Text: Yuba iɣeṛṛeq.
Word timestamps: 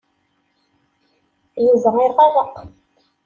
Yuba 1.65 1.87
iɣeṛṛeq. 2.05 2.55